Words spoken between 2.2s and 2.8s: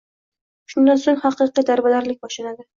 boshlanadi